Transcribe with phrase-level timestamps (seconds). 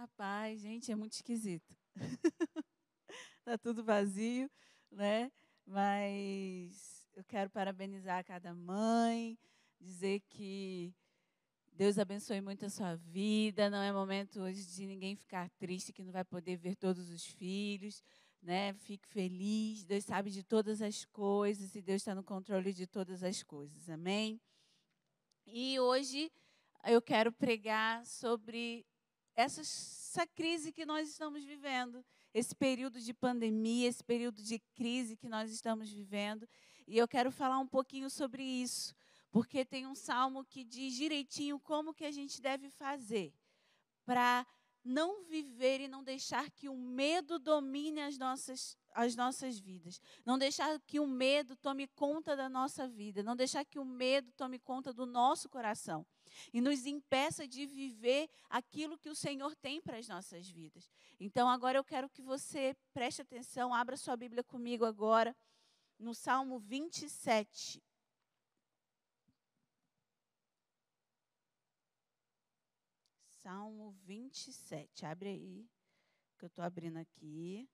[0.00, 1.76] Rapaz, gente, é muito esquisito.
[3.44, 4.50] tá tudo vazio,
[4.90, 5.30] né?
[5.66, 9.38] Mas eu quero parabenizar cada mãe,
[9.78, 10.94] dizer que
[11.70, 13.68] Deus abençoe muito a sua vida.
[13.68, 17.26] Não é momento hoje de ninguém ficar triste que não vai poder ver todos os
[17.26, 18.02] filhos,
[18.40, 18.72] né?
[18.72, 19.84] Fique feliz.
[19.84, 23.90] Deus sabe de todas as coisas e Deus está no controle de todas as coisas.
[23.90, 24.40] Amém?
[25.44, 26.32] E hoje
[26.86, 28.86] eu quero pregar sobre
[29.34, 35.16] essa, essa crise que nós estamos vivendo, esse período de pandemia, esse período de crise
[35.16, 36.48] que nós estamos vivendo.
[36.86, 38.94] E eu quero falar um pouquinho sobre isso,
[39.30, 43.32] porque tem um salmo que diz direitinho como que a gente deve fazer
[44.04, 44.44] para
[44.84, 50.00] não viver e não deixar que o medo domine as nossas, as nossas vidas.
[50.24, 53.22] Não deixar que o medo tome conta da nossa vida.
[53.22, 56.06] Não deixar que o medo tome conta do nosso coração.
[56.52, 60.90] E nos impeça de viver aquilo que o Senhor tem para as nossas vidas.
[61.18, 65.36] Então, agora eu quero que você preste atenção, abra sua Bíblia comigo agora,
[65.98, 67.82] no Salmo 27.
[73.42, 75.06] Salmo 27.
[75.06, 75.66] Abre aí,
[76.38, 77.66] que eu estou abrindo aqui.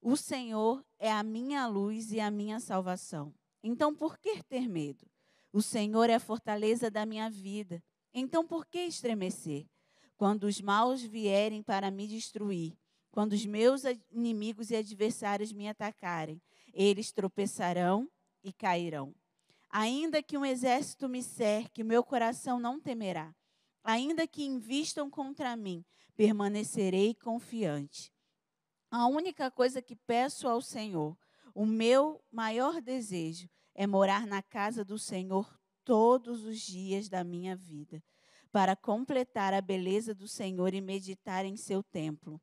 [0.00, 3.34] O Senhor é a minha luz e a minha salvação.
[3.64, 5.10] Então, por que ter medo?
[5.52, 7.82] O Senhor é a fortaleza da minha vida.
[8.12, 9.66] Então, por que estremecer?
[10.16, 12.78] Quando os maus vierem para me destruir,
[13.10, 16.40] quando os meus inimigos e adversários me atacarem,
[16.72, 18.08] eles tropeçarão
[18.42, 19.12] e cairão.
[19.76, 23.34] Ainda que um exército me cerque, meu coração não temerá.
[23.82, 28.12] Ainda que invistam contra mim, permanecerei confiante.
[28.88, 31.18] A única coisa que peço ao Senhor,
[31.52, 37.56] o meu maior desejo, é morar na casa do Senhor todos os dias da minha
[37.56, 38.00] vida,
[38.52, 42.40] para completar a beleza do Senhor e meditar em seu templo.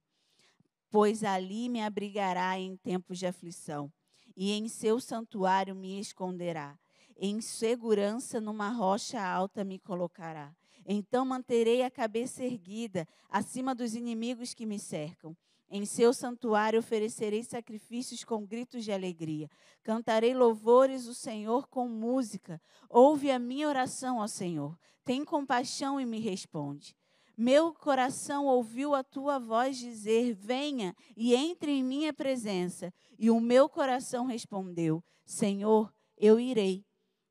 [0.90, 3.90] Pois ali me abrigará em tempos de aflição,
[4.36, 6.78] e em seu santuário me esconderá
[7.18, 10.54] em segurança numa rocha alta me colocará.
[10.86, 15.36] Então manterei a cabeça erguida acima dos inimigos que me cercam.
[15.70, 19.50] Em seu santuário oferecerei sacrifícios com gritos de alegria.
[19.84, 22.62] Cantarei louvores ao Senhor com música.
[22.90, 24.78] Ouve a minha oração, ó Senhor.
[25.06, 26.94] Tem compaixão e me responde.
[27.38, 32.94] Meu coração ouviu a tua voz dizer: Venha e entre em minha presença.
[33.18, 36.84] E o meu coração respondeu: Senhor, eu irei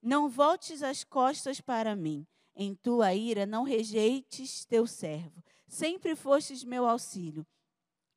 [0.03, 2.27] não voltes as costas para mim.
[2.55, 5.43] Em tua ira não rejeites teu servo.
[5.69, 7.47] Sempre fostes meu auxílio.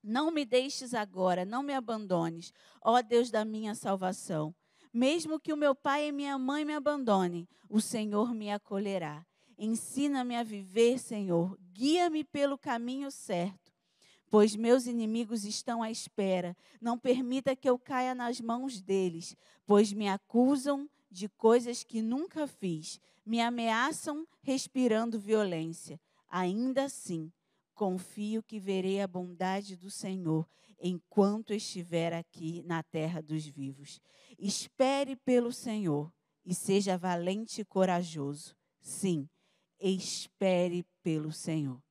[0.04, 2.52] Não me deixes agora, não me abandones,
[2.82, 4.54] ó Deus da minha salvação.
[4.92, 9.26] Mesmo que o meu pai e minha mãe me abandonem, o Senhor me acolherá.
[9.58, 11.58] Ensina-me a viver, Senhor.
[11.72, 13.72] Guia-me pelo caminho certo,
[14.30, 16.56] pois meus inimigos estão à espera.
[16.82, 19.36] Não permita que eu caia nas mãos deles,
[19.66, 26.02] pois me acusam de coisas que nunca fiz, me ameaçam respirando violência.
[26.28, 27.32] Ainda assim,
[27.74, 30.48] confio que verei a bondade do Senhor
[30.82, 34.02] enquanto estiver aqui na terra dos vivos.
[34.38, 36.12] Espere pelo Senhor
[36.44, 38.56] e seja valente e corajoso.
[38.82, 39.30] Sim,
[39.80, 41.82] espere pelo Senhor.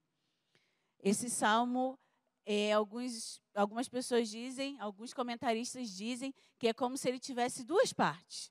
[1.02, 1.98] Esse salmo,
[2.44, 7.92] é, alguns, algumas pessoas dizem, alguns comentaristas dizem, que é como se ele tivesse duas
[7.92, 8.50] partes.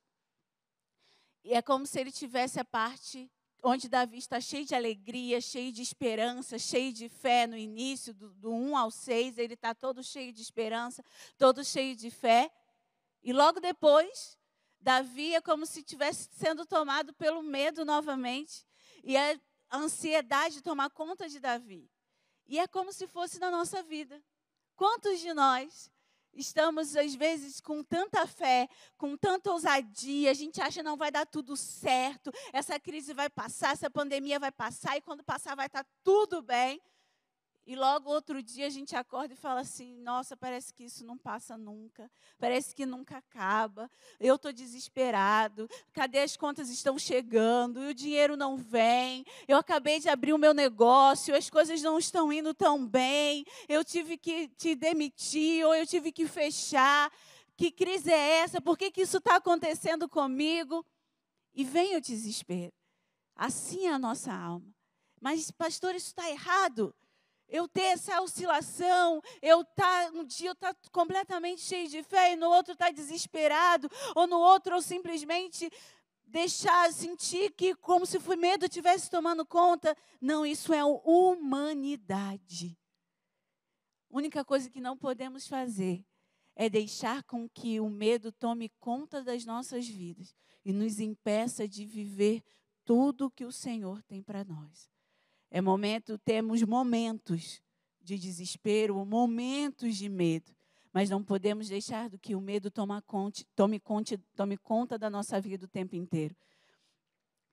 [1.44, 3.30] E é como se ele tivesse a parte
[3.64, 8.34] onde Davi está cheio de alegria, cheio de esperança, cheio de fé no início, do,
[8.34, 11.04] do 1 ao 6, ele está todo cheio de esperança,
[11.38, 12.52] todo cheio de fé.
[13.22, 14.38] E logo depois,
[14.80, 18.66] Davi é como se estivesse sendo tomado pelo medo novamente,
[19.04, 19.40] e a
[19.72, 21.90] ansiedade tomar conta de Davi.
[22.48, 24.22] E é como se fosse na nossa vida.
[24.76, 25.90] Quantos de nós
[26.34, 31.12] Estamos, às vezes, com tanta fé, com tanta ousadia, a gente acha que não vai
[31.12, 35.68] dar tudo certo, essa crise vai passar, essa pandemia vai passar, e quando passar vai
[35.68, 36.82] estar tudo bem.
[37.66, 41.18] E logo outro dia a gente acorda e fala assim: nossa, parece que isso não
[41.18, 42.10] passa nunca,
[42.40, 43.90] parece que nunca acaba.
[44.20, 45.70] Eu estou desesperado.
[45.94, 47.84] Cadê as contas estão chegando?
[47.84, 49.24] E o dinheiro não vem.
[49.48, 53.46] Eu acabei de abrir o meu negócio, as coisas não estão indo tão bem.
[53.70, 57.12] Eu tive que te demitir ou eu tive que fechar.
[57.56, 58.60] Que crise é essa?
[58.60, 60.84] Por que, que isso está acontecendo comigo?
[61.54, 62.74] E vem o desespero.
[63.36, 64.66] Assim é a nossa alma.
[65.22, 66.96] Mas, pastor, isso está errado
[67.52, 72.36] eu ter essa oscilação, eu tá um dia eu tá completamente cheio de fé e
[72.38, 75.70] no outro tá desesperado, ou no outro eu simplesmente
[76.26, 79.96] deixar sentir que como se o medo estivesse tomando conta.
[80.22, 82.78] Não, isso é humanidade.
[84.10, 86.06] A única coisa que não podemos fazer
[86.56, 90.34] é deixar com que o medo tome conta das nossas vidas
[90.64, 92.42] e nos impeça de viver
[92.86, 94.90] tudo que o Senhor tem para nós.
[95.52, 97.62] É momento, temos momentos
[98.02, 100.56] de desespero, momentos de medo,
[100.94, 105.10] mas não podemos deixar do que o medo toma conta, tome, conta, tome conta da
[105.10, 106.34] nossa vida o tempo inteiro.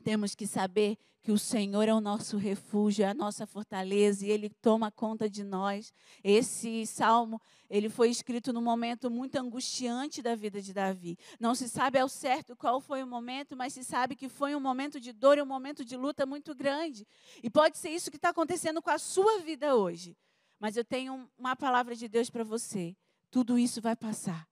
[0.02, 4.30] Temos que saber que o Senhor é o nosso refúgio, é a nossa fortaleza e
[4.30, 5.92] Ele toma conta de nós.
[6.24, 11.18] Esse salmo, ele foi escrito num momento muito angustiante da vida de Davi.
[11.38, 14.60] Não se sabe ao certo qual foi o momento, mas se sabe que foi um
[14.60, 17.06] momento de dor e um momento de luta muito grande.
[17.42, 20.16] E pode ser isso que está acontecendo com a sua vida hoje.
[20.58, 22.96] Mas eu tenho uma palavra de Deus para você.
[23.30, 24.47] Tudo isso vai passar.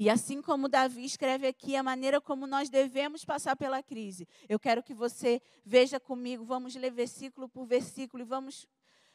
[0.00, 4.56] E assim como Davi escreve aqui a maneira como nós devemos passar pela crise, eu
[4.56, 8.64] quero que você veja comigo, vamos ler versículo por versículo e vamos,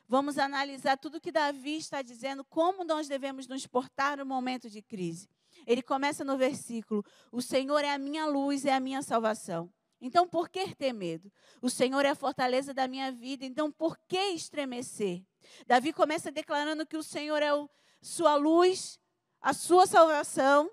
[0.09, 4.81] vamos analisar tudo que Davi está dizendo, como nós devemos nos portar no momento de
[4.81, 5.29] crise.
[5.65, 7.01] Ele começa no versículo:
[7.31, 9.71] O Senhor é a minha luz, é a minha salvação.
[10.01, 11.31] Então, por que ter medo?
[11.61, 15.23] O Senhor é a fortaleza da minha vida, então por que estremecer?
[15.65, 17.69] Davi começa declarando que o Senhor é o,
[18.01, 18.99] sua luz,
[19.43, 20.71] a sua salvação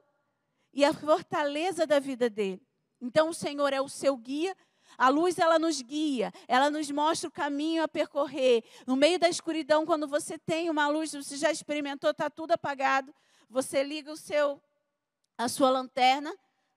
[0.73, 2.63] e a fortaleza da vida dele.
[3.01, 4.57] Então o Senhor é o seu guia.
[4.97, 8.63] A luz ela nos guia, ela nos mostra o caminho a percorrer.
[8.87, 13.13] No meio da escuridão, quando você tem uma luz, você já experimentou, está tudo apagado.
[13.49, 14.63] Você liga o seu,
[15.37, 16.33] a sua lanterna,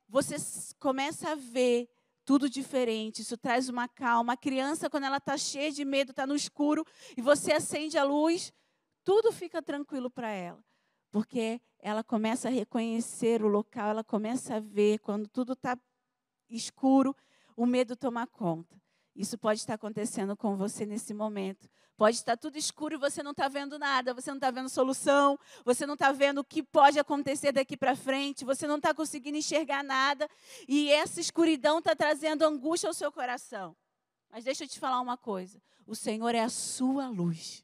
[0.10, 0.36] você
[0.80, 1.88] começa a ver
[2.26, 3.22] tudo diferente.
[3.22, 4.34] Isso traz uma calma.
[4.34, 6.86] A criança, quando ela está cheia de medo, está no escuro
[7.16, 8.52] e você acende a luz,
[9.04, 10.64] tudo fica tranquilo para ela
[11.14, 15.78] porque ela começa a reconhecer o local, ela começa a ver quando tudo está
[16.50, 17.16] escuro,
[17.56, 18.82] o medo toma conta.
[19.16, 21.70] Isso pode estar acontecendo com você nesse momento.
[21.96, 25.38] Pode estar tudo escuro e você não está vendo nada, você não está vendo solução,
[25.64, 29.38] você não está vendo o que pode acontecer daqui para frente, você não está conseguindo
[29.38, 30.28] enxergar nada
[30.68, 33.76] e essa escuridão está trazendo angústia ao seu coração.
[34.32, 37.64] Mas deixa eu te falar uma coisa: o Senhor é a sua luz,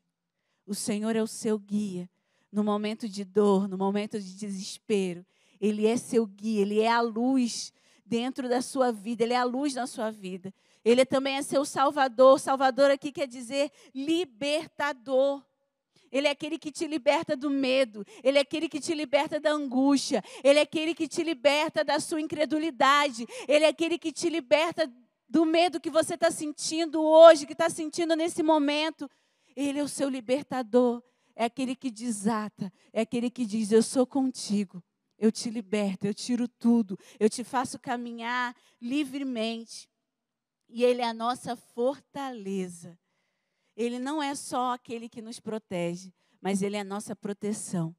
[0.67, 2.07] o Senhor é o seu guia,
[2.51, 5.25] no momento de dor, no momento de desespero.
[5.59, 7.73] Ele é seu guia, ele é a luz
[8.05, 10.53] dentro da sua vida, ele é a luz na sua vida.
[10.83, 12.39] Ele também é seu salvador.
[12.39, 15.43] Salvador aqui quer dizer libertador.
[16.11, 19.51] Ele é aquele que te liberta do medo, ele é aquele que te liberta da
[19.51, 24.27] angústia, ele é aquele que te liberta da sua incredulidade, ele é aquele que te
[24.27, 24.91] liberta
[25.29, 29.07] do medo que você está sentindo hoje, que está sentindo nesse momento.
[29.55, 31.03] Ele é o seu libertador,
[31.39, 34.83] é aquele que desata, é aquele que diz: Eu sou contigo,
[35.17, 39.89] eu te liberto, eu tiro tudo, eu te faço caminhar livremente.
[40.67, 42.99] E Ele é a nossa fortaleza.
[43.73, 47.95] Ele não é só aquele que nos protege, mas Ele é a nossa proteção.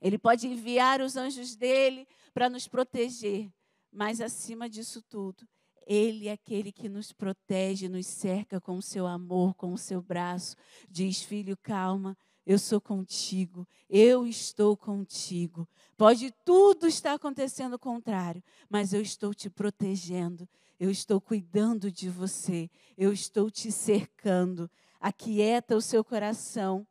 [0.00, 3.52] Ele pode enviar os anjos dele para nos proteger,
[3.90, 5.44] mas acima disso tudo,
[5.86, 10.02] ele é aquele que nos protege, nos cerca com o seu amor, com o seu
[10.02, 10.56] braço.
[10.90, 15.68] Diz, filho, calma, eu sou contigo, eu estou contigo.
[15.96, 20.48] Pode tudo estar acontecendo contrário, mas eu estou te protegendo,
[20.78, 24.70] eu estou cuidando de você, eu estou te cercando.
[25.00, 26.86] Aquieta o seu coração.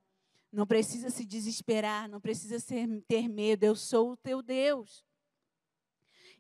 [0.51, 2.57] Não precisa se desesperar, não precisa
[3.07, 5.05] ter medo, eu sou o teu Deus.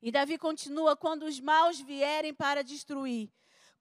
[0.01, 3.29] E Davi continua: quando os maus vierem para destruir,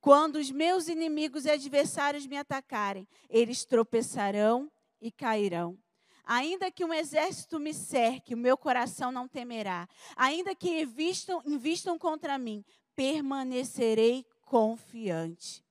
[0.01, 4.71] quando os meus inimigos e adversários me atacarem, eles tropeçarão
[5.05, 5.79] e cairão.
[6.25, 9.87] Ainda que um exército me cerque, o meu coração não temerá.
[10.17, 12.65] Ainda que invistam, invistam contra mim,
[12.97, 15.63] permanecerei confiante.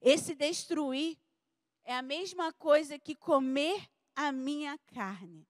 [0.00, 1.18] Esse destruir
[1.84, 5.44] é a mesma coisa que comer a minha carne.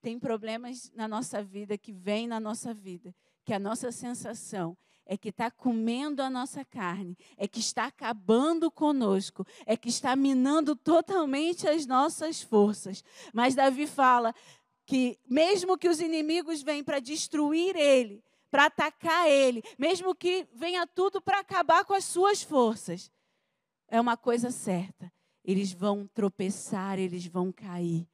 [0.00, 4.74] Tem problemas na nossa vida que vêm na nossa vida, que a nossa sensação
[5.06, 10.14] é que está comendo a nossa carne, é que está acabando conosco, é que está
[10.14, 13.04] minando totalmente as nossas forças.
[13.32, 14.34] Mas Davi fala
[14.86, 20.86] que, mesmo que os inimigos venham para destruir ele, para atacar ele, mesmo que venha
[20.86, 23.10] tudo para acabar com as suas forças,
[23.88, 25.12] é uma coisa certa:
[25.44, 28.06] eles vão tropeçar, eles vão cair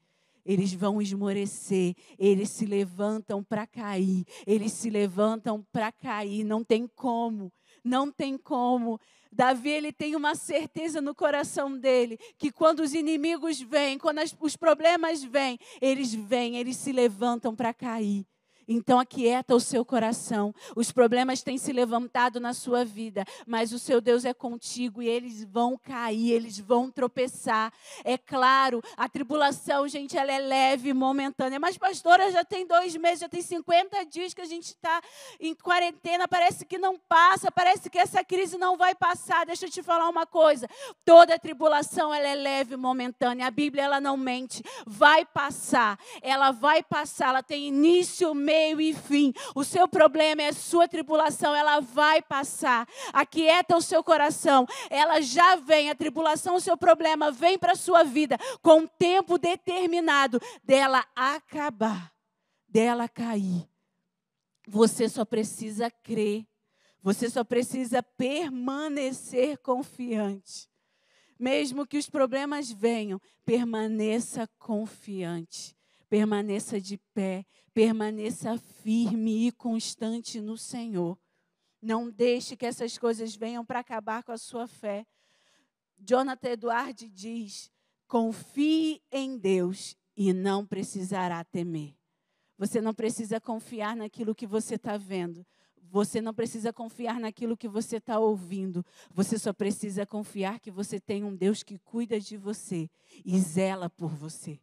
[0.49, 6.89] eles vão esmorecer, eles se levantam para cair, eles se levantam para cair, não tem
[6.89, 7.53] como,
[7.85, 8.99] não tem como.
[9.31, 14.35] Davi ele tem uma certeza no coração dele que quando os inimigos vêm, quando as,
[14.41, 18.27] os problemas vêm, eles vêm, eles se levantam para cair.
[18.69, 20.55] Então aquieta o seu coração.
[20.77, 25.09] Os problemas têm se levantado na sua vida, mas o seu Deus é contigo e
[25.09, 27.73] eles vão cair, eles vão tropeçar.
[28.05, 31.59] É claro, a tribulação, gente, ela é leve, momentânea.
[31.59, 35.01] Mas, pastora, já tem dois meses, já tem 50 dias que a gente está
[35.41, 39.47] em quarentena, parece que não passa, parece que essa crise não vai passar.
[39.47, 40.69] Deixa eu te falar uma coisa:
[41.07, 43.47] toda tribulação, ela é leve, momentânea.
[43.47, 44.63] A Bíblia, ela não mente.
[44.87, 49.33] Vai passar, ela vai passar, ela tem início, meio meio e fim.
[49.55, 52.89] O seu problema é a sua tribulação, ela vai passar.
[53.13, 55.91] Aquieta o seu coração, ela já vem.
[55.91, 61.05] A tribulação, o seu problema vem para a sua vida com um tempo determinado dela
[61.15, 62.13] acabar,
[62.69, 63.69] dela cair.
[64.67, 66.45] Você só precisa crer.
[67.01, 70.69] Você só precisa permanecer confiante.
[71.39, 75.77] Mesmo que os problemas venham, permaneça confiante.
[76.11, 81.19] Permaneça de pé, permaneça firme e constante no Senhor.
[81.81, 85.07] Não deixe que essas coisas venham para acabar com a sua fé.
[85.99, 87.71] Jonathan Eduardo diz:
[88.07, 91.95] confie em Deus e não precisará temer.
[92.57, 95.47] Você não precisa confiar naquilo que você está vendo.
[95.91, 98.85] Você não precisa confiar naquilo que você está ouvindo.
[99.11, 102.91] Você só precisa confiar que você tem um Deus que cuida de você
[103.25, 104.61] e zela por você.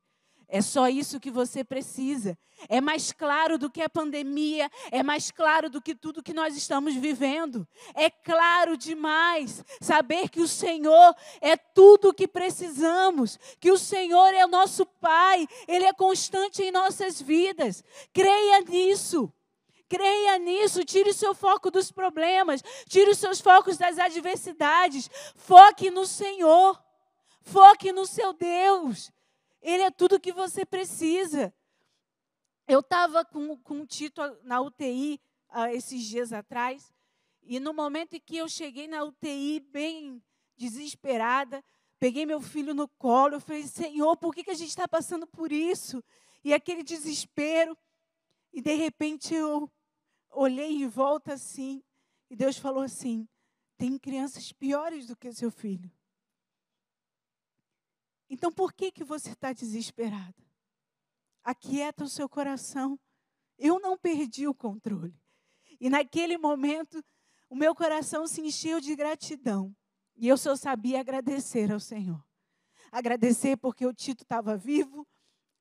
[0.48, 2.38] É só isso que você precisa.
[2.70, 6.56] É mais claro do que a pandemia, é mais claro do que tudo que nós
[6.56, 7.68] estamos vivendo.
[7.94, 14.34] É claro demais saber que o Senhor é tudo o que precisamos, que o Senhor
[14.34, 17.84] é o nosso Pai, Ele é constante em nossas vidas.
[18.14, 19.32] Creia nisso.
[19.88, 25.10] Creia nisso, tire o seu foco dos problemas, tire os seus focos das adversidades.
[25.36, 26.82] Foque no Senhor,
[27.44, 29.12] foque no seu Deus.
[29.66, 31.52] Ele é tudo que você precisa.
[32.68, 35.20] Eu estava com, com o Tito na UTI
[35.50, 36.94] uh, esses dias atrás,
[37.42, 40.22] e no momento em que eu cheguei na UTI, bem
[40.56, 41.66] desesperada,
[42.00, 45.26] peguei meu filho no colo, eu falei, Senhor, por que, que a gente está passando
[45.26, 46.04] por isso?
[46.44, 47.76] E aquele desespero,
[48.54, 49.68] e de repente eu
[50.30, 51.84] olhei em volta assim,
[52.30, 53.28] e Deus falou assim:
[53.80, 55.92] tem crianças piores do que seu filho.
[58.30, 60.36] Então por que, que você está desesperada?
[61.44, 63.00] Aquieta o seu coração.
[63.58, 65.16] Eu não perdi o controle.
[65.80, 67.04] E naquele momento,
[67.50, 69.76] o meu coração se encheu de gratidão.
[70.16, 72.24] E eu só sabia agradecer ao Senhor.
[72.92, 75.06] Agradecer porque o Tito estava vivo,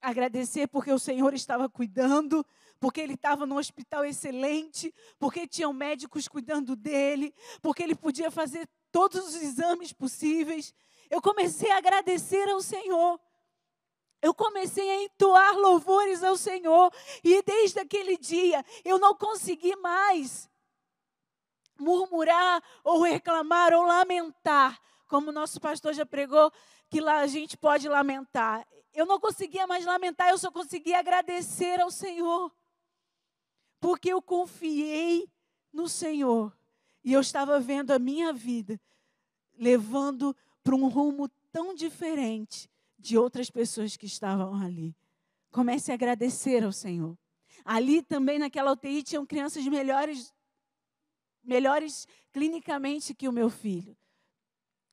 [0.01, 2.47] agradecer porque o Senhor estava cuidando,
[2.79, 8.69] porque ele estava num hospital excelente, porque tinham médicos cuidando dele, porque ele podia fazer
[8.93, 10.73] todos os exames possíveis
[11.11, 13.21] eu comecei a agradecer ao Senhor.
[14.21, 16.93] Eu comecei a entoar louvores ao Senhor.
[17.23, 20.49] E desde aquele dia eu não consegui mais
[21.79, 24.81] murmurar ou reclamar ou lamentar.
[25.09, 26.51] Como o nosso pastor já pregou,
[26.89, 28.67] que lá a gente pode lamentar.
[28.95, 32.51] Eu não conseguia mais lamentar, eu só conseguia agradecer ao Senhor.
[33.81, 35.31] Porque eu confiei
[35.73, 36.57] no Senhor.
[37.03, 38.81] E eu estava vendo a minha vida
[39.59, 40.35] levando
[40.65, 42.69] para um rumo tão diferente
[42.99, 44.97] de outras pessoas que estavam ali.
[45.51, 47.17] Comece a agradecer ao Senhor.
[47.65, 50.33] Ali também naquela UTI tinham crianças melhores,
[51.45, 53.97] melhores clinicamente que o meu filho.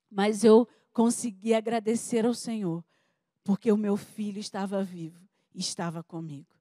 [0.09, 2.83] Mas eu consegui agradecer ao Senhor,
[3.43, 5.19] porque o meu filho estava vivo
[5.55, 6.53] e estava comigo.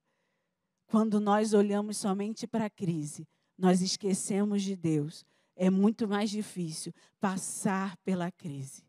[0.87, 3.27] Quando nós olhamos somente para a crise,
[3.57, 5.25] nós esquecemos de Deus.
[5.55, 8.83] É muito mais difícil passar pela crise.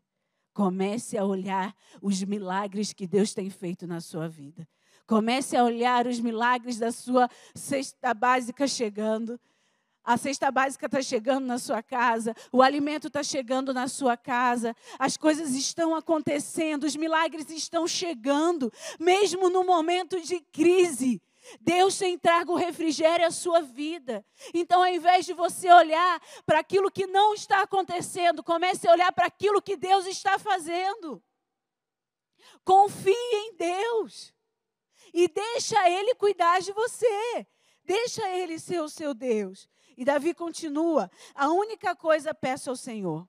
[0.53, 4.67] Comece a olhar os milagres que Deus tem feito na sua vida.
[5.07, 9.39] Comece a olhar os milagres da sua cesta básica chegando.
[10.03, 14.75] A cesta básica está chegando na sua casa, o alimento está chegando na sua casa,
[14.99, 21.21] as coisas estão acontecendo, os milagres estão chegando, mesmo no momento de crise.
[21.59, 24.25] Deus tem trago refrigério à sua vida.
[24.53, 29.11] Então, ao invés de você olhar para aquilo que não está acontecendo, comece a olhar
[29.11, 31.23] para aquilo que Deus está fazendo.
[32.63, 34.33] Confie em Deus.
[35.13, 37.47] E deixa Ele cuidar de você.
[37.83, 39.67] Deixa Ele ser o seu Deus.
[39.97, 43.27] E Davi continua: a única coisa peço ao Senhor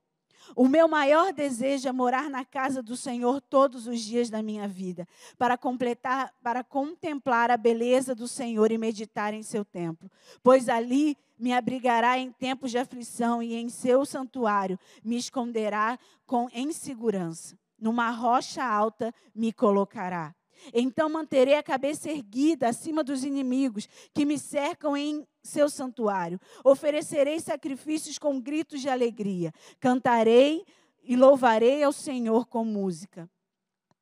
[0.54, 4.68] o meu maior desejo é morar na casa do Senhor todos os dias da minha
[4.68, 5.06] vida,
[5.38, 10.10] para completar, para contemplar a beleza do Senhor e meditar em seu templo,
[10.42, 16.48] pois ali me abrigará em tempos de aflição e em seu santuário me esconderá com
[16.52, 17.58] em segurança.
[17.78, 20.34] Numa rocha alta me colocará.
[20.72, 26.40] Então manterei a cabeça erguida acima dos inimigos que me cercam em seu santuário.
[26.64, 29.52] Oferecerei sacrifícios com gritos de alegria.
[29.80, 30.64] Cantarei
[31.02, 33.28] e louvarei ao Senhor com música.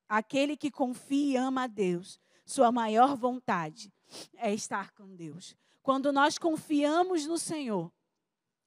[0.09, 3.91] Aquele que confia e ama a Deus, sua maior vontade
[4.37, 5.57] é estar com Deus.
[5.83, 7.91] Quando nós confiamos no Senhor,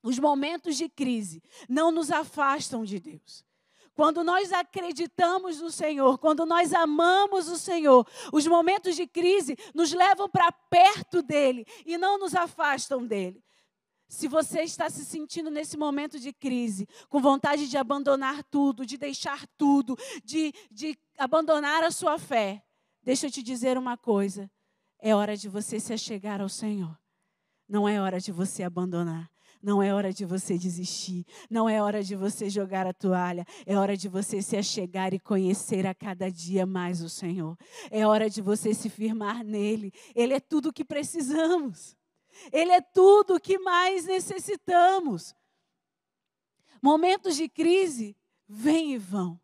[0.02, 3.45] os momentos de crise não nos afastam de Deus.
[3.96, 9.94] Quando nós acreditamos no Senhor, quando nós amamos o Senhor, os momentos de crise nos
[9.94, 13.42] levam para perto dele e não nos afastam dele.
[14.08, 18.98] Se você está se sentindo nesse momento de crise, com vontade de abandonar tudo, de
[18.98, 22.64] deixar tudo, de, de abandonar a sua fé,
[23.02, 24.52] deixa eu te dizer uma coisa:
[25.00, 27.00] é hora de você se achegar ao Senhor.
[27.68, 29.32] Não é hora de você abandonar.
[29.66, 31.26] Não é hora de você desistir.
[31.50, 33.44] Não é hora de você jogar a toalha.
[33.66, 37.58] É hora de você se achegar e conhecer a cada dia mais o Senhor.
[37.90, 39.92] É hora de você se firmar nele.
[40.14, 41.98] Ele é tudo o que precisamos.
[42.52, 45.34] Ele é tudo o que mais necessitamos.
[46.80, 48.16] Momentos de crise
[48.48, 49.42] vêm e vão.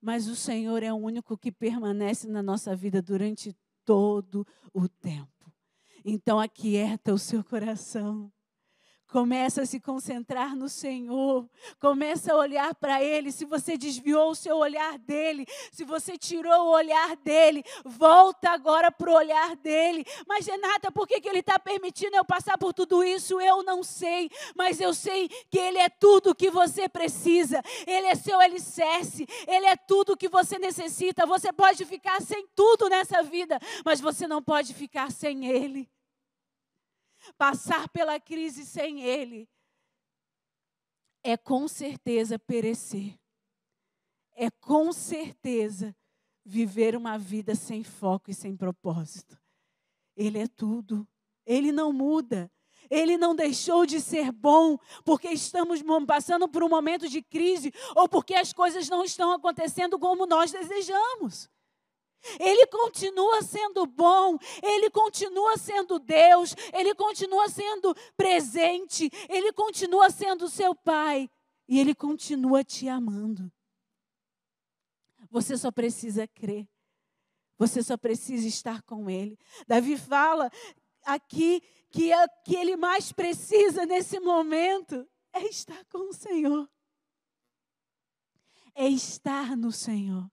[0.00, 3.52] Mas o Senhor é o único que permanece na nossa vida durante
[3.84, 5.52] todo o tempo.
[6.04, 8.32] Então aquieta o seu coração.
[9.10, 11.48] Começa a se concentrar no Senhor.
[11.80, 13.32] Começa a olhar para Ele.
[13.32, 18.92] Se você desviou o seu olhar dele, se você tirou o olhar dele, volta agora
[18.92, 20.04] para o olhar dele.
[20.28, 23.40] Mas, Renata, por que, que Ele está permitindo eu passar por tudo isso?
[23.40, 24.30] Eu não sei.
[24.54, 27.60] Mas eu sei que Ele é tudo o que você precisa.
[27.88, 29.26] Ele é seu alicerce.
[29.48, 31.26] Ele é tudo o que você necessita.
[31.26, 35.90] Você pode ficar sem tudo nessa vida, mas você não pode ficar sem Ele
[37.36, 39.48] passar pela crise sem Ele,
[41.22, 43.18] é com certeza perecer.
[44.34, 45.94] É com certeza
[46.44, 49.38] viver uma vida sem foco e sem propósito.
[50.16, 51.06] Ele é tudo.
[51.44, 52.50] Ele não muda.
[52.88, 58.08] Ele não deixou de ser bom porque estamos passando por um momento de crise ou
[58.08, 61.48] porque as coisas não estão acontecendo como nós desejamos.
[62.38, 70.48] Ele continua sendo bom, ele continua sendo Deus, ele continua sendo presente, ele continua sendo
[70.48, 71.30] seu pai
[71.68, 73.50] e ele continua te amando.
[75.30, 76.68] Você só precisa crer.
[77.56, 79.38] Você só precisa estar com ele.
[79.66, 80.50] Davi fala
[81.04, 86.68] aqui que o que ele mais precisa nesse momento é estar com o Senhor.
[88.74, 90.30] É estar no Senhor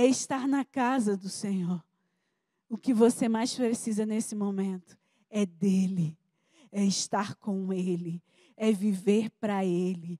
[0.00, 1.84] é estar na casa do Senhor.
[2.70, 4.96] O que você mais precisa nesse momento
[5.28, 6.16] é dele,
[6.72, 8.22] é estar com ele,
[8.56, 10.18] é viver para ele.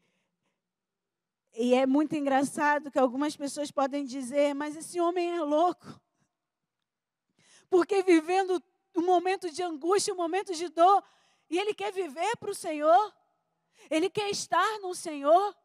[1.54, 5.98] E é muito engraçado que algumas pessoas podem dizer, mas esse homem é louco.
[7.70, 8.62] Porque vivendo
[8.94, 11.02] um momento de angústia, um momento de dor,
[11.48, 13.14] e ele quer viver para o Senhor,
[13.88, 15.56] ele quer estar no Senhor.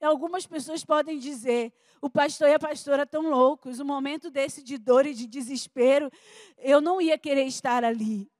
[0.00, 3.80] Algumas pessoas podem dizer: o pastor e a pastora estão loucos.
[3.80, 6.10] Um momento desse de dor e de desespero,
[6.58, 8.30] eu não ia querer estar ali.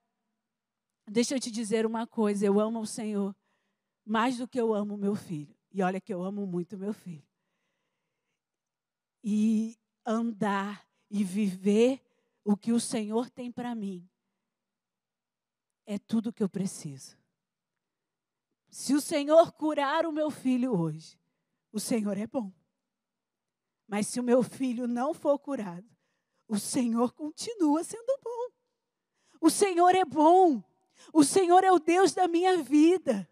[1.09, 3.35] Deixa eu te dizer uma coisa: eu amo o Senhor
[4.05, 5.55] mais do que eu amo meu filho.
[5.73, 7.27] E olha que eu amo muito meu filho.
[9.23, 12.01] E andar e viver
[12.45, 14.09] o que o Senhor tem para mim
[15.85, 17.17] é tudo que eu preciso.
[18.69, 21.19] Se o Senhor curar o meu filho hoje,
[21.77, 22.51] o Senhor é bom.
[23.87, 25.87] Mas se o meu filho não for curado,
[26.49, 28.49] o Senhor continua sendo bom.
[29.43, 30.65] O Senhor é bom.
[31.13, 33.29] O Senhor é o Deus da minha vida.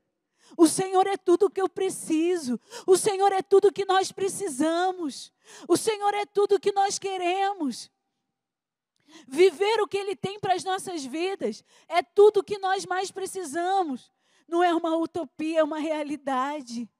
[0.58, 2.60] O Senhor é tudo o que eu preciso.
[2.86, 5.32] O Senhor é tudo o que nós precisamos.
[5.66, 7.90] O Senhor é tudo o que nós queremos.
[9.26, 13.10] Viver o que Ele tem para as nossas vidas é tudo o que nós mais
[13.10, 14.12] precisamos.
[14.46, 16.90] Não é uma utopia, é uma realidade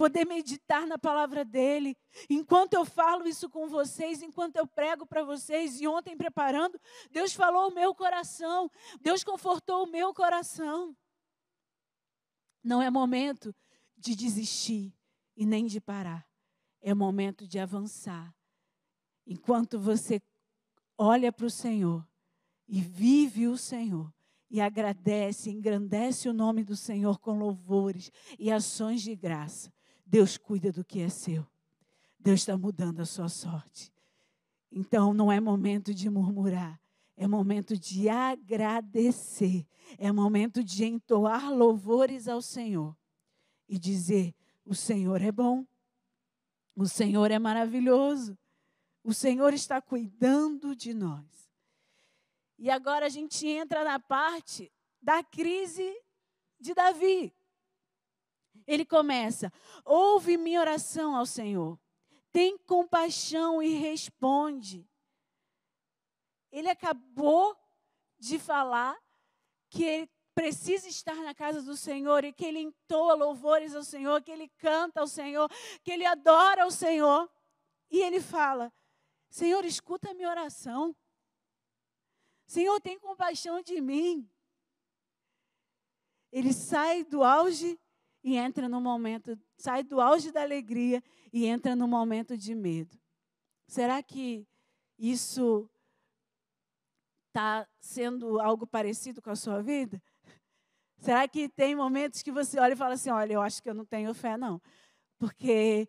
[0.00, 1.94] poder meditar na palavra dele.
[2.30, 7.34] Enquanto eu falo isso com vocês, enquanto eu prego para vocês, e ontem preparando, Deus
[7.34, 8.70] falou o meu coração,
[9.02, 10.96] Deus confortou o meu coração.
[12.64, 13.54] Não é momento
[13.94, 14.90] de desistir
[15.36, 16.26] e nem de parar,
[16.80, 18.34] é momento de avançar.
[19.26, 20.18] Enquanto você
[20.96, 22.08] olha para o Senhor
[22.66, 24.10] e vive o Senhor,
[24.50, 29.70] e agradece, engrandece o nome do Senhor com louvores e ações de graça.
[30.10, 31.46] Deus cuida do que é seu.
[32.18, 33.92] Deus está mudando a sua sorte.
[34.72, 36.80] Então não é momento de murmurar,
[37.16, 39.64] é momento de agradecer,
[39.98, 42.96] é momento de entoar louvores ao Senhor
[43.68, 45.64] e dizer: o Senhor é bom,
[46.74, 48.36] o Senhor é maravilhoso,
[49.02, 51.50] O Senhor está cuidando de nós.
[52.58, 54.70] E agora a gente entra na parte
[55.00, 55.90] da crise
[56.60, 57.32] de Davi.
[58.70, 59.52] Ele começa:
[59.84, 61.76] ouve minha oração ao Senhor,
[62.30, 64.88] tem compaixão e responde.
[66.52, 67.56] Ele acabou
[68.16, 68.96] de falar
[69.68, 74.22] que ele precisa estar na casa do Senhor e que ele entoa louvores ao Senhor,
[74.22, 75.50] que ele canta ao Senhor,
[75.82, 77.28] que ele adora ao Senhor.
[77.90, 78.72] E ele fala:
[79.28, 80.94] Senhor, escuta a minha oração.
[82.46, 84.30] Senhor, tem compaixão de mim.
[86.30, 87.76] Ele sai do auge
[88.22, 91.02] e entra no momento, sai do auge da alegria
[91.32, 92.98] e entra no momento de medo.
[93.66, 94.46] Será que
[94.98, 95.70] isso
[97.28, 100.02] está sendo algo parecido com a sua vida?
[100.98, 103.74] Será que tem momentos que você olha e fala assim: olha, eu acho que eu
[103.74, 104.60] não tenho fé, não.
[105.18, 105.88] Porque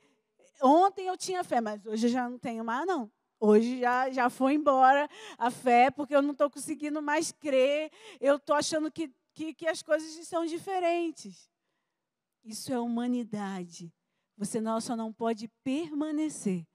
[0.62, 3.12] ontem eu tinha fé, mas hoje eu já não tenho mais, não.
[3.40, 7.92] Hoje já, já foi embora a fé, porque eu não estou conseguindo mais crer.
[8.22, 11.51] Eu estou achando que, que, que as coisas são diferentes.
[12.44, 13.94] Isso é humanidade.
[14.38, 16.66] Você não, só não pode permanecer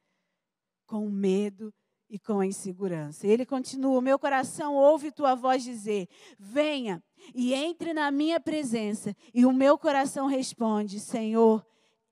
[0.87, 1.75] com medo
[2.09, 3.27] e com a insegurança.
[3.27, 7.03] Ele continua: Meu coração ouve tua voz dizer: Venha
[7.35, 9.15] e entre na minha presença.
[9.35, 11.67] E o meu coração responde: Senhor,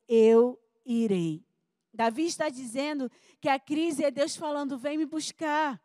[0.08, 1.44] eu irei.
[1.92, 5.80] Davi está dizendo que a crise é Deus falando: Vem me buscar.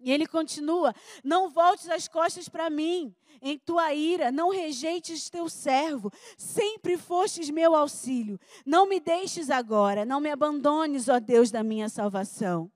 [0.00, 5.48] E ele continua: Não voltes as costas para mim, em tua ira, não rejeites teu
[5.48, 8.40] servo, sempre fostes meu auxílio.
[8.64, 12.70] Não me deixes agora, não me abandones, ó Deus da minha salvação.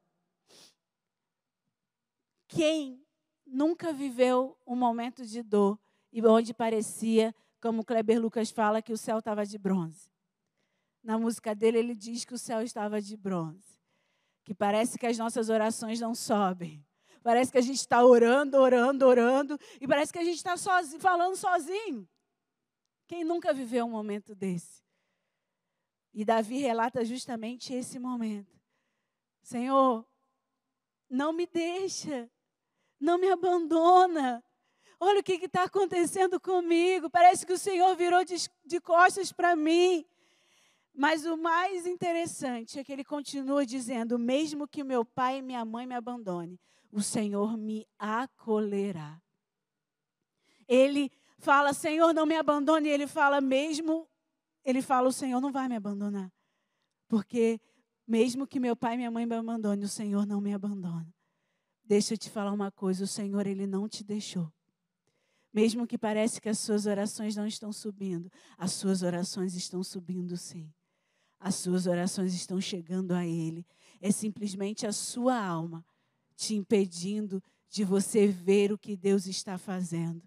[2.47, 3.03] Quem
[3.47, 5.79] nunca viveu um momento de dor
[6.13, 10.09] e onde parecia, como Kleber Lucas fala, que o céu estava de bronze?
[11.03, 13.81] Na música dele, ele diz que o céu estava de bronze.
[14.45, 16.85] Que parece que as nossas orações não sobem.
[17.25, 19.59] Parece que a gente está orando, orando, orando.
[19.81, 22.09] E parece que a gente está sozinho, falando sozinho.
[23.09, 24.85] Quem nunca viveu um momento desse?
[26.13, 28.57] E Davi relata justamente esse momento.
[29.43, 30.07] Senhor,
[31.11, 32.31] não me deixa
[33.05, 34.43] não me abandona.
[34.99, 37.11] Olha o que está acontecendo comigo.
[37.11, 40.05] Parece que o Senhor virou de, de costas para mim.
[40.95, 45.65] Mas o mais interessante é que ele continua dizendo: mesmo que meu pai e minha
[45.65, 46.59] mãe me abandone,
[46.95, 49.21] o Senhor me acolherá.
[50.67, 52.89] Ele fala: Senhor, não me abandone.
[52.89, 54.09] E ele fala: mesmo.
[54.65, 56.33] Ele fala: o Senhor não vai me abandonar.
[57.09, 57.61] Porque
[58.07, 61.13] mesmo que meu pai e minha mãe me abandone, o Senhor não me abandona.
[61.85, 64.51] Deixa eu te falar uma coisa, o Senhor ele não te deixou.
[65.53, 70.37] Mesmo que pareça que as suas orações não estão subindo, as suas orações estão subindo
[70.37, 70.73] sim.
[71.39, 73.67] As suas orações estão chegando a ele.
[74.01, 75.85] É simplesmente a sua alma
[76.37, 80.23] te impedindo de você ver o que Deus está fazendo.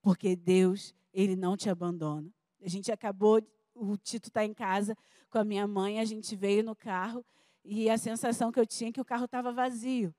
[0.00, 2.30] Porque Deus, ele não te abandona.
[2.62, 3.42] A gente acabou,
[3.74, 4.96] o Tito está em casa
[5.30, 7.24] com a minha mãe, a gente veio no carro
[7.64, 10.14] e a sensação que eu tinha é que o carro estava vazio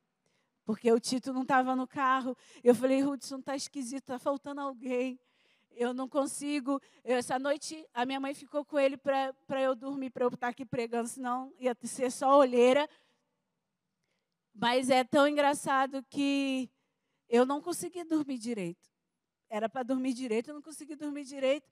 [0.68, 2.36] porque o Tito não estava no carro.
[2.62, 5.18] Eu falei, Hudson, está esquisito, está faltando alguém.
[5.72, 6.82] Eu não consigo.
[7.06, 10.66] Essa noite a minha mãe ficou com ele para eu dormir, para eu estar aqui
[10.66, 12.88] pregando, senão ia ser só olheira.
[14.60, 16.68] Mas é tão engraçado que
[17.30, 18.90] eu não consegui dormir direito.
[19.48, 21.70] Era para dormir direito, eu não consegui dormir direito.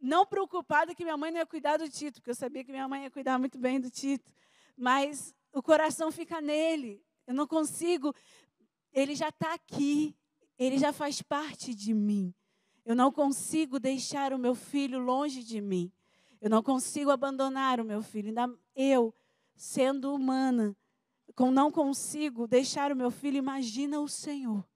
[0.00, 2.88] Não preocupada que minha mãe não ia cuidar do Tito, porque eu sabia que minha
[2.88, 4.32] mãe ia cuidar muito bem do Tito.
[4.76, 7.00] Mas o coração fica nele.
[7.28, 8.12] Eu não consigo.
[8.92, 10.16] Ele já está aqui.
[10.58, 12.34] Ele já faz parte de mim.
[12.84, 15.92] Eu não consigo deixar o meu filho longe de mim.
[16.40, 18.28] Eu não consigo abandonar o meu filho.
[18.28, 19.14] Ainda eu,
[19.54, 20.76] sendo humana,
[21.34, 24.66] com não consigo deixar o meu filho, imagina o Senhor.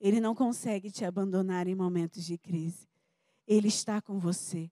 [0.00, 2.88] Ele não consegue te abandonar em momentos de crise.
[3.46, 4.70] Ele está com você.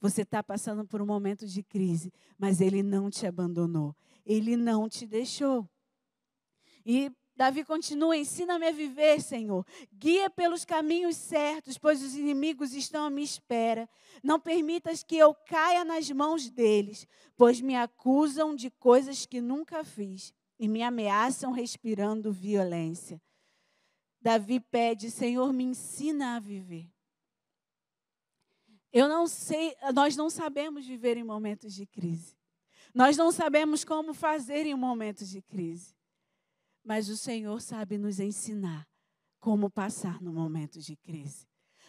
[0.00, 3.96] Você está passando por um momento de crise, mas ele não te abandonou.
[4.24, 5.68] Ele não te deixou.
[6.84, 9.64] E Davi continua: ensina-me a viver, Senhor.
[9.92, 13.88] Guia pelos caminhos certos, pois os inimigos estão à minha espera.
[14.22, 19.84] Não permitas que eu caia nas mãos deles, pois me acusam de coisas que nunca
[19.84, 23.20] fiz e me ameaçam respirando violência.
[24.20, 26.90] Davi pede: Senhor, me ensina a viver.
[28.90, 32.34] Eu não sei, nós não sabemos viver em momentos de crise.
[32.94, 35.95] Nós não sabemos como fazer em momentos de crise.
[36.86, 38.86] Mas o Senhor sabe nos ensinar
[39.40, 41.44] como passar no momento de crise.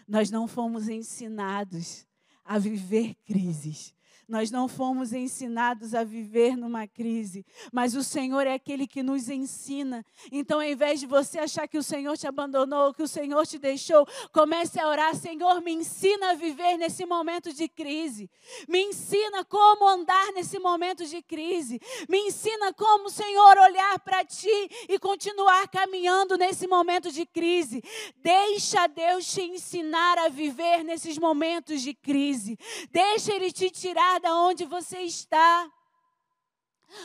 [0.08, 2.08] Nós não fomos ensinados
[2.44, 3.94] a viver crises.
[4.28, 9.30] Nós não fomos ensinados a viver numa crise, mas o Senhor é aquele que nos
[9.30, 10.06] ensina.
[10.30, 13.58] Então, ao invés de você achar que o Senhor te abandonou, que o Senhor te
[13.58, 18.30] deixou, comece a orar: Senhor, me ensina a viver nesse momento de crise.
[18.68, 21.80] Me ensina como andar nesse momento de crise.
[22.10, 27.82] Me ensina como, Senhor, olhar para ti e continuar caminhando nesse momento de crise.
[28.18, 32.60] Deixa Deus te ensinar a viver nesses momentos de crise.
[32.92, 35.72] Deixa Ele te tirar da onde você está.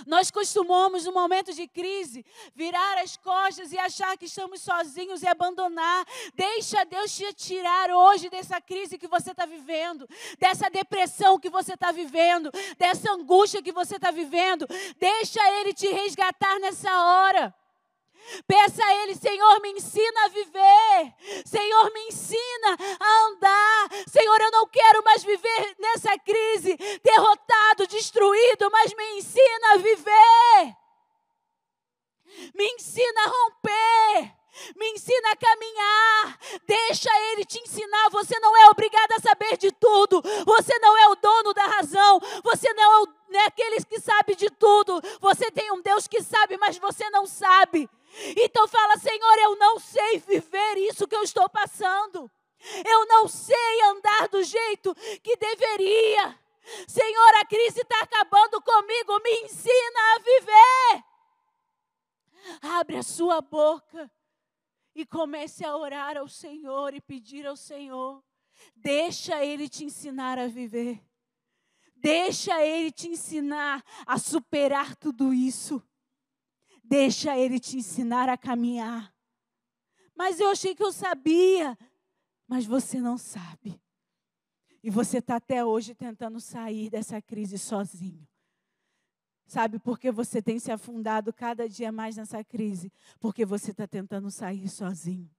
[0.06, 5.26] Nós costumamos, no momento de crise, virar as costas e achar que estamos sozinhos e
[5.26, 6.06] abandonar.
[6.34, 11.74] Deixa Deus te tirar hoje dessa crise que você está vivendo, dessa depressão que você
[11.74, 14.66] está vivendo, dessa angústia que você está vivendo.
[14.98, 17.54] Deixa Ele te resgatar nessa hora.
[18.46, 21.14] Peça a Ele, Senhor, me ensina a viver.
[21.44, 23.88] Senhor, me ensina a andar.
[24.06, 30.76] Senhor, eu não quero mais viver nessa crise, derrotado, destruído, mas me ensina a viver.
[32.54, 34.42] Me ensina a romper.
[34.76, 36.38] Me ensina a caminhar.
[36.66, 38.10] Deixa Ele te ensinar.
[38.10, 40.22] Você não é obrigado a saber de tudo.
[40.44, 42.20] Você não é o dono da razão.
[42.44, 45.00] Você não é, o, não é que sabe de tudo.
[45.20, 47.88] Você tem um Deus que sabe, mas você não sabe.
[48.36, 52.30] Então fala, Senhor, eu não sei viver isso que eu estou passando.
[52.84, 56.38] Eu não sei andar do jeito que deveria.
[56.86, 59.20] Senhor, a crise está acabando comigo.
[59.20, 61.04] Me ensina a viver.
[62.78, 64.10] Abre a sua boca
[64.94, 68.22] e comece a orar ao Senhor e pedir ao Senhor.
[68.76, 71.02] Deixa Ele te ensinar a viver.
[71.96, 75.82] Deixa Ele te ensinar a superar tudo isso.
[76.82, 79.14] Deixa Ele te ensinar a caminhar.
[80.14, 81.76] Mas eu achei que eu sabia.
[82.46, 83.80] Mas você não sabe.
[84.82, 88.26] E você está até hoje tentando sair dessa crise sozinho.
[89.46, 92.92] Sabe por que você tem se afundado cada dia mais nessa crise?
[93.20, 95.30] Porque você está tentando sair sozinho.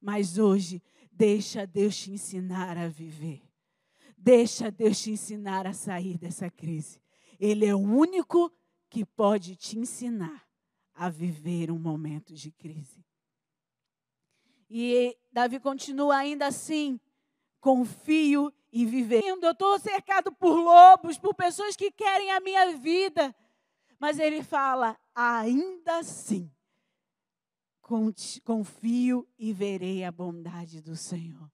[0.00, 3.42] Mas hoje, deixa Deus te ensinar a viver.
[4.16, 7.00] Deixa Deus te ensinar a sair dessa crise.
[7.40, 8.52] Ele é o único
[8.88, 10.46] que pode te ensinar
[10.94, 13.04] a viver um momento de crise.
[14.68, 17.00] E Davi continua ainda assim:
[17.60, 19.44] confio e vivendo.
[19.44, 23.34] Eu estou cercado por lobos, por pessoas que querem a minha vida.
[23.98, 26.50] Mas ele fala: ainda assim,
[28.44, 31.50] confio e verei a bondade do Senhor.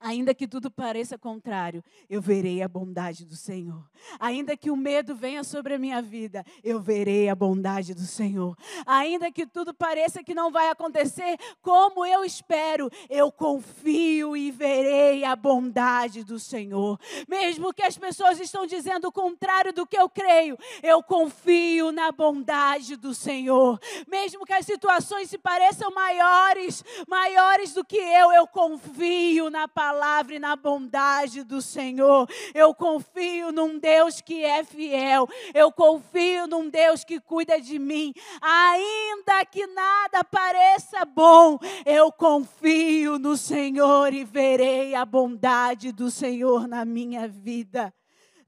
[0.00, 3.84] Ainda que tudo pareça contrário, eu verei a bondade do Senhor.
[4.18, 8.56] Ainda que o medo venha sobre a minha vida, eu verei a bondade do Senhor.
[8.86, 15.24] Ainda que tudo pareça que não vai acontecer como eu espero, eu confio e verei
[15.24, 16.98] a bondade do Senhor.
[17.28, 22.12] Mesmo que as pessoas estão dizendo o contrário do que eu creio, eu confio na
[22.12, 23.78] bondade do Senhor.
[24.06, 30.34] Mesmo que as situações se pareçam maiores, maiores do que eu, eu confio na palavra
[30.34, 32.28] e na bondade do Senhor.
[32.52, 35.28] Eu confio num Deus que é fiel.
[35.54, 38.12] Eu confio num Deus que cuida de mim.
[38.42, 46.66] Ainda que nada pareça bom, eu confio no Senhor e verei a bondade do Senhor
[46.66, 47.94] na minha vida.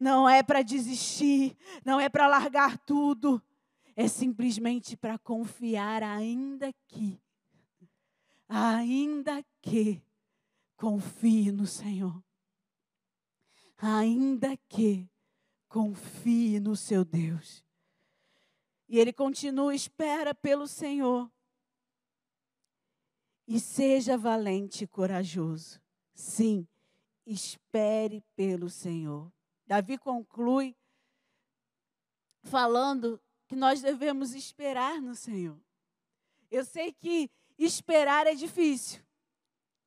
[0.01, 3.41] Não é para desistir, não é para largar tudo,
[3.95, 7.21] é simplesmente para confiar, ainda que,
[8.49, 10.03] ainda que
[10.81, 12.25] confie no Senhor.
[13.77, 15.07] Ainda que
[15.69, 17.63] confie no seu Deus.
[18.89, 21.31] E ele continua: espera pelo Senhor.
[23.47, 25.79] E seja valente e corajoso.
[26.15, 26.67] Sim,
[27.27, 29.31] espere pelo Senhor.
[29.67, 30.75] Davi conclui
[32.43, 35.61] falando que nós devemos esperar no Senhor.
[36.51, 39.03] Eu sei que esperar é difícil.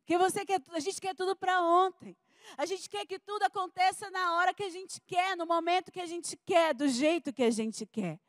[0.03, 2.15] Porque você quer, a gente quer tudo para ontem.
[2.57, 6.01] A gente quer que tudo aconteça na hora que a gente quer, no momento que
[6.01, 8.19] a gente quer, do jeito que a gente quer.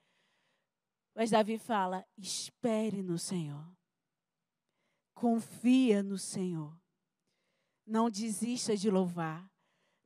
[1.15, 3.67] Mas Davi fala: espere no Senhor.
[5.15, 6.77] Confia no Senhor.
[7.85, 9.51] Não desista de louvar.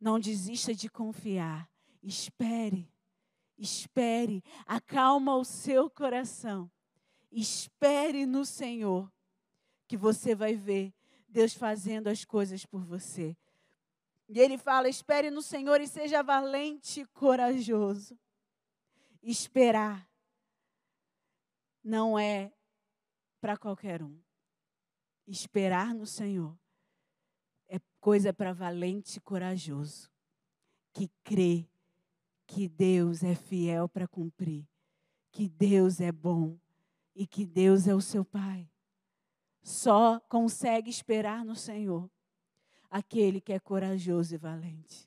[0.00, 1.70] Não desista de confiar.
[2.02, 2.90] Espere.
[3.58, 4.42] Espere.
[4.66, 6.70] Acalma o seu coração.
[7.30, 9.12] Espere no Senhor.
[9.86, 10.94] Que você vai ver
[11.28, 13.36] Deus fazendo as coisas por você.
[14.28, 18.18] E ele fala: espere no Senhor e seja valente e corajoso.
[19.22, 20.08] Esperar
[21.82, 22.52] não é
[23.40, 24.18] para qualquer um.
[25.26, 26.56] Esperar no Senhor
[27.68, 30.10] é coisa para valente e corajoso.
[30.92, 31.68] que crê
[32.44, 34.66] que Deus é fiel para cumprir,
[35.30, 36.58] que Deus é bom
[37.14, 38.68] e que Deus é o seu Pai.
[39.68, 42.10] Só consegue esperar no Senhor
[42.88, 45.06] aquele que é corajoso e valente.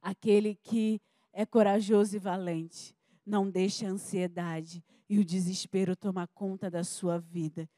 [0.00, 1.00] Aquele que
[1.32, 7.20] é corajoso e valente não deixa a ansiedade e o desespero tomar conta da sua
[7.20, 7.70] vida.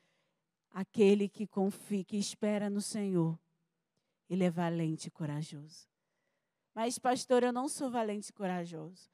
[0.70, 3.38] Aquele que confia, que espera no Senhor,
[4.30, 5.86] ele é valente e corajoso.
[6.74, 9.10] Mas, pastor, eu não sou valente e corajoso,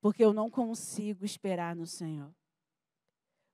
[0.00, 2.32] porque eu não consigo esperar no Senhor.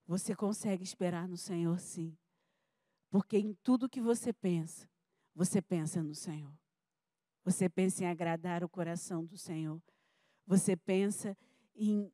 [0.09, 2.17] Você consegue esperar no Senhor, sim.
[3.11, 4.89] Porque em tudo que você pensa,
[5.35, 6.53] você pensa no Senhor.
[7.45, 9.79] Você pensa em agradar o coração do Senhor.
[10.47, 11.37] Você pensa
[11.77, 12.11] em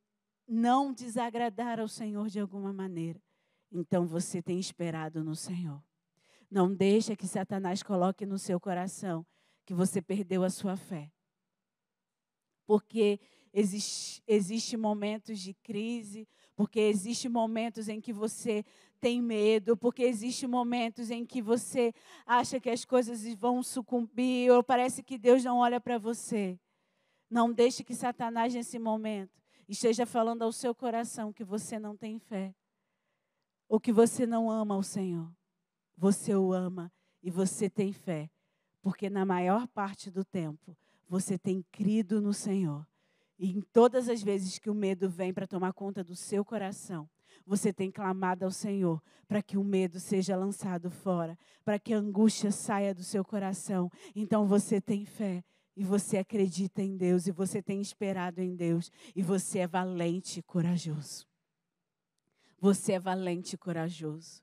[0.47, 3.23] não desagradar ao Senhor de alguma maneira.
[3.71, 5.81] Então você tem esperado no Senhor.
[6.51, 9.25] Não deixa que Satanás coloque no seu coração
[9.65, 11.13] que você perdeu a sua fé.
[12.67, 13.21] Porque
[13.53, 18.65] existe, existe momentos de crise, porque existe momentos em que você
[19.01, 21.93] tem medo, porque existe momentos em que você
[22.25, 26.59] acha que as coisas vão sucumbir, ou parece que Deus não olha para você.
[27.29, 32.19] Não deixe que Satanás, nesse momento, esteja falando ao seu coração que você não tem
[32.19, 32.55] fé,
[33.69, 35.31] ou que você não ama o Senhor.
[35.97, 38.31] Você o ama e você tem fé,
[38.81, 40.77] porque na maior parte do tempo
[41.09, 42.87] você tem crido no Senhor
[43.39, 47.09] e em todas as vezes que o medo vem para tomar conta do seu coração,
[47.45, 51.99] você tem clamado ao Senhor para que o medo seja lançado fora, para que a
[51.99, 53.91] angústia saia do seu coração.
[54.15, 55.45] Então você tem fé
[55.77, 60.41] e você acredita em Deus e você tem esperado em Deus e você é valente
[60.41, 61.27] e corajoso.
[62.61, 64.43] Você é valente e corajoso.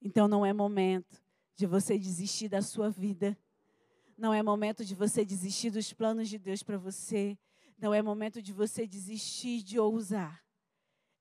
[0.00, 1.20] Então não é momento
[1.56, 3.36] de você desistir da sua vida.
[4.16, 7.36] Não é momento de você desistir dos planos de Deus para você.
[7.78, 10.42] Não é momento de você desistir de ousar.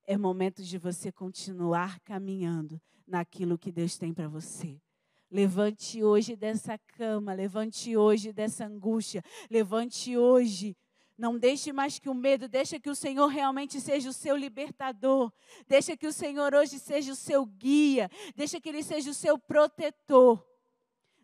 [0.05, 4.81] É momento de você continuar caminhando naquilo que Deus tem para você.
[5.29, 10.75] Levante hoje dessa cama, levante hoje dessa angústia, levante hoje.
[11.17, 15.31] Não deixe mais que o medo, deixa que o Senhor realmente seja o seu libertador.
[15.67, 19.37] Deixa que o Senhor hoje seja o seu guia, deixa que ele seja o seu
[19.37, 20.43] protetor.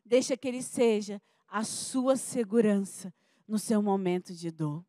[0.06, 3.14] Deixa que ele seja a sua segurança
[3.48, 4.84] no seu momento de dor.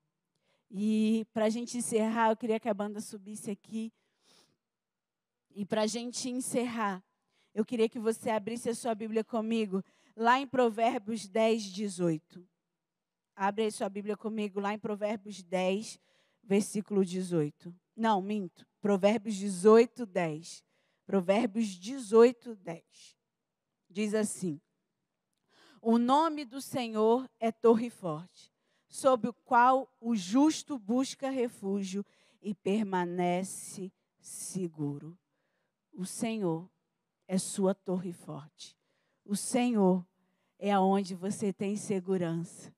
[0.71, 3.93] E para a gente encerrar, eu queria que a banda subisse aqui.
[5.55, 7.03] E para a gente encerrar,
[7.55, 9.85] eu queria que você abrisse a sua Bíblia comigo,
[10.17, 12.47] lá em Provérbios 10, 18.
[13.37, 16.01] Abre aí sua Bíblia comigo, lá em Provérbios 10,
[16.43, 17.75] versículo 18.
[17.97, 18.67] Não, minto.
[18.81, 20.65] Provérbios 18, 10.
[21.07, 23.17] Provérbios 18, 10.
[23.89, 24.61] Diz assim:
[25.81, 28.54] O nome do Senhor é torre forte
[28.95, 32.07] sob o qual o justo busca refúgio
[32.41, 35.19] e permanece seguro.
[35.93, 36.71] O Senhor
[37.27, 38.79] é sua torre forte.
[39.25, 40.07] O Senhor
[40.61, 42.73] é aonde você tem segurança.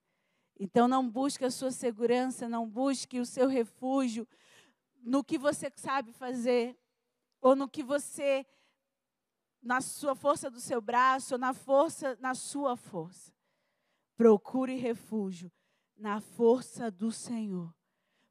[0.59, 4.27] Então não busque a sua segurança, não busque o seu refúgio
[5.03, 6.79] no que você sabe fazer
[7.43, 8.47] ou no que você
[9.63, 13.35] na sua força do seu braço, ou na força na sua força.
[14.17, 15.53] Procure refúgio
[15.97, 17.75] na força do Senhor.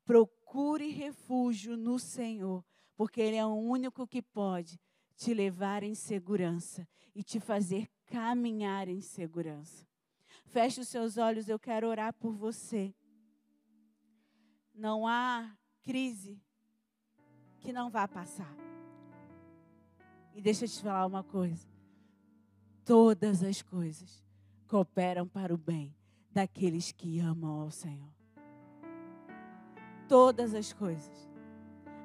[0.05, 2.63] Procure refúgio no Senhor,
[2.95, 4.79] porque Ele é o único que pode
[5.15, 9.87] te levar em segurança e te fazer caminhar em segurança.
[10.45, 12.93] Feche os seus olhos, eu quero orar por você.
[14.73, 16.39] Não há crise
[17.59, 18.55] que não vá passar.
[20.35, 21.67] E deixa eu te falar uma coisa.
[22.83, 24.23] Todas as coisas
[24.67, 25.95] cooperam para o bem
[26.35, 28.13] daqueles que amam ao Senhor.
[30.05, 31.29] Todas as coisas,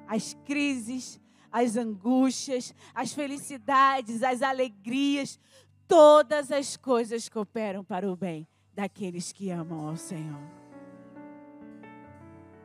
[0.07, 1.19] as crises,
[1.51, 5.37] as angústias, as felicidades, as alegrias,
[5.85, 10.41] todas as coisas cooperam para o bem daqueles que amam ao Senhor.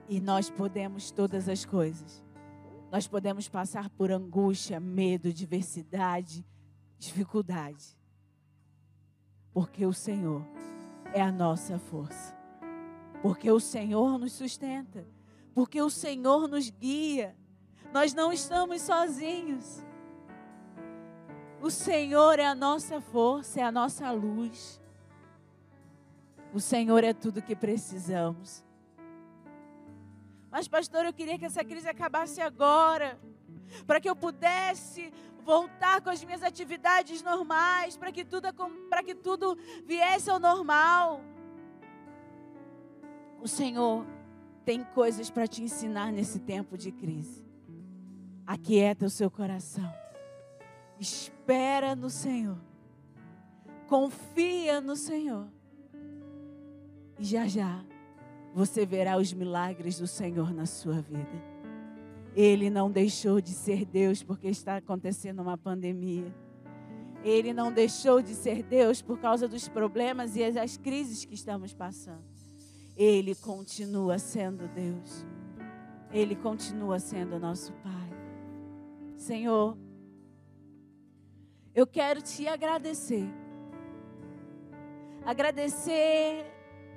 [0.08, 2.24] E nós podemos todas as coisas.
[2.92, 6.46] Nós podemos passar por angústia, medo, diversidade,
[6.96, 7.98] dificuldade.
[9.52, 10.46] Porque o Senhor
[11.12, 12.36] é a nossa força.
[13.22, 15.06] Porque o Senhor nos sustenta.
[15.54, 17.34] Porque o Senhor nos guia.
[17.92, 19.82] Nós não estamos sozinhos.
[21.60, 24.80] O Senhor é a nossa força, é a nossa luz.
[26.52, 28.64] O Senhor é tudo que precisamos.
[30.50, 33.18] Mas, pastor, eu queria que essa crise acabasse agora,
[33.86, 35.12] para que eu pudesse
[35.46, 38.48] voltar com as minhas atividades normais, para que tudo
[38.90, 41.22] para que tudo viesse ao normal.
[43.40, 44.04] O Senhor
[44.64, 47.46] tem coisas para te ensinar nesse tempo de crise.
[48.44, 49.90] Aquieta o seu coração.
[50.98, 52.58] Espera no Senhor.
[53.86, 55.46] Confia no Senhor.
[57.18, 57.84] E já já
[58.52, 61.55] você verá os milagres do Senhor na sua vida.
[62.36, 66.30] Ele não deixou de ser Deus porque está acontecendo uma pandemia.
[67.24, 71.72] Ele não deixou de ser Deus por causa dos problemas e as crises que estamos
[71.72, 72.22] passando.
[72.94, 75.26] Ele continua sendo Deus.
[76.12, 78.10] Ele continua sendo nosso Pai.
[79.16, 79.74] Senhor,
[81.74, 83.26] eu quero te agradecer.
[85.24, 86.44] Agradecer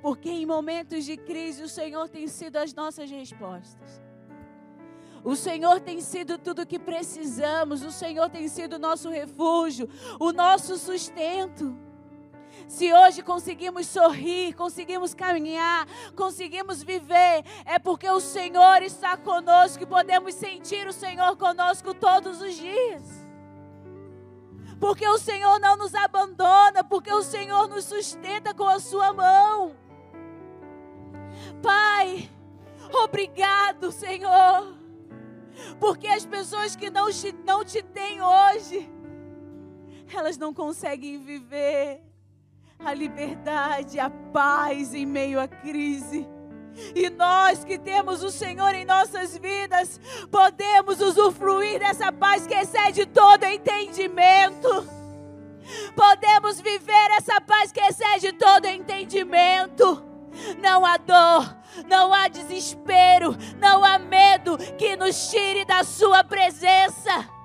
[0.02, 4.09] porque em momentos de crise o Senhor tem sido as nossas respostas.
[5.22, 9.88] O Senhor tem sido tudo o que precisamos, o Senhor tem sido o nosso refúgio,
[10.18, 11.76] o nosso sustento.
[12.66, 19.86] Se hoje conseguimos sorrir, conseguimos caminhar, conseguimos viver, é porque o Senhor está conosco e
[19.86, 23.02] podemos sentir o Senhor conosco todos os dias.
[24.78, 29.76] Porque o Senhor não nos abandona, porque o Senhor nos sustenta com a sua mão.
[31.62, 32.30] Pai,
[32.90, 34.79] obrigado, Senhor.
[35.78, 38.90] Porque as pessoas que não te, não te têm hoje,
[40.14, 42.02] elas não conseguem viver
[42.78, 46.26] a liberdade, a paz em meio à crise.
[46.94, 50.00] E nós que temos o Senhor em nossas vidas,
[50.30, 54.88] podemos usufruir dessa paz que excede todo entendimento.
[55.94, 60.09] Podemos viver essa paz que excede todo entendimento.
[60.60, 61.56] Não há dor,
[61.86, 67.40] não há desespero, não há medo que nos tire da Sua presença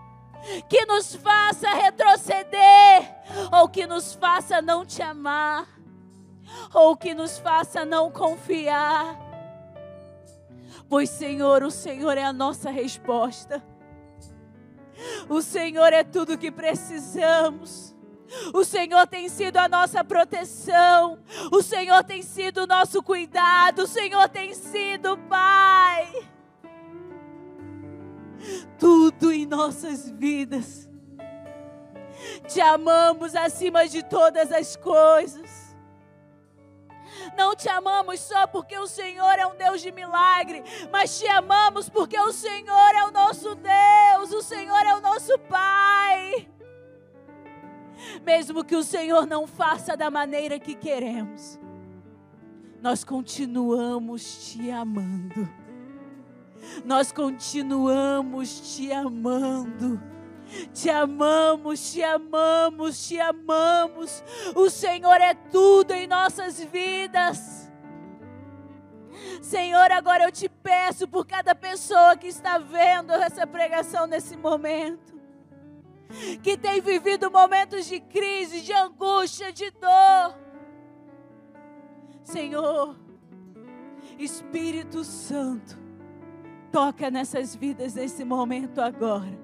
[0.69, 3.15] que nos faça retroceder,
[3.51, 5.67] ou que nos faça não te amar,
[6.73, 9.17] ou que nos faça não confiar.
[10.87, 13.63] Pois, Senhor, o Senhor é a nossa resposta.
[15.27, 17.94] O Senhor é tudo que precisamos.
[18.53, 21.19] O Senhor tem sido a nossa proteção.
[21.51, 23.83] O Senhor tem sido o nosso cuidado.
[23.83, 26.35] O Senhor tem sido Pai
[28.77, 30.89] tudo em nossas vidas.
[32.47, 35.75] Te amamos acima de todas as coisas.
[37.35, 41.89] Não te amamos só porque o Senhor é um Deus de milagre, mas te amamos
[41.89, 46.47] porque o Senhor é o nosso Deus, o Senhor é o nosso Pai.
[48.23, 51.59] Mesmo que o Senhor não faça da maneira que queremos,
[52.81, 55.65] nós continuamos te amando
[56.83, 60.01] nós continuamos te amando.
[60.73, 64.23] Te amamos, te amamos, te amamos.
[64.55, 67.71] O Senhor é tudo em nossas vidas.
[69.41, 75.14] Senhor, agora eu te peço por cada pessoa que está vendo essa pregação nesse momento,
[76.41, 80.39] que tem vivido momentos de crise, de angústia, de dor.
[82.23, 82.95] Senhor,
[84.17, 85.85] Espírito Santo,
[86.75, 89.39] Toca nessas vidas nesse momento agora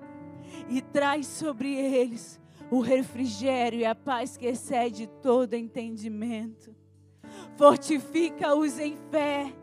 [0.68, 2.38] e traz sobre eles
[2.70, 6.76] o refrigério e a paz que excede todo entendimento.
[7.56, 9.54] Fortifica-os em fé,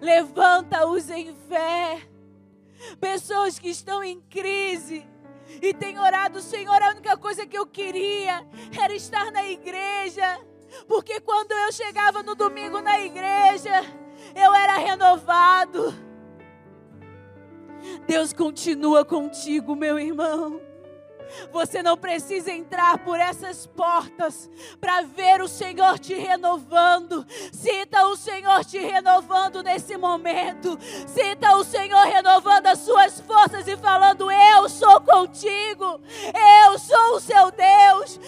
[0.00, 2.00] levanta-os em fé.
[3.00, 5.06] Pessoas que estão em crise
[5.62, 8.46] e têm orado, Senhor, a única coisa que eu queria
[8.80, 10.40] era estar na igreja,
[10.86, 13.84] porque quando eu chegava no domingo na igreja,
[14.34, 15.94] eu era renovado.
[18.06, 20.60] Deus continua contigo, meu irmão.
[21.52, 24.50] Você não precisa entrar por essas portas
[24.80, 27.26] para ver o Senhor te renovando.
[27.52, 30.78] Sinta o Senhor te renovando nesse momento.
[31.06, 36.00] Sinta o Senhor renovando as suas forças e falando: Eu sou contigo.
[36.64, 38.20] Eu sou o seu Deus.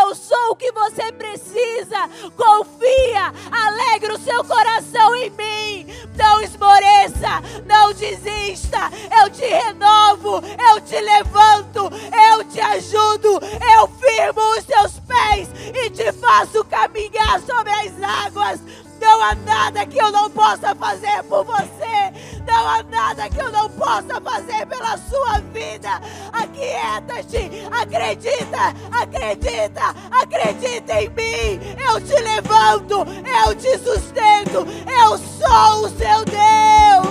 [0.00, 2.08] Eu sou o que você precisa.
[2.36, 3.32] Confia.
[3.50, 5.86] Alegre o seu coração em mim.
[6.16, 7.42] Não esmoreça.
[7.66, 8.90] Não desista.
[9.20, 10.42] Eu te renovo.
[10.70, 11.90] Eu te levanto.
[12.32, 13.40] Eu te ajudo,
[13.76, 18.60] eu firmo os teus pés e te faço caminhar sobre as águas.
[19.00, 22.12] Não há nada que eu não possa fazer por você.
[22.46, 26.00] Não há nada que eu não possa fazer pela sua vida.
[26.32, 31.60] Aquieta-te, acredita, acredita, acredita em mim.
[31.88, 33.04] Eu te levanto,
[33.44, 34.66] eu te sustento.
[34.86, 37.05] Eu sou o seu Deus.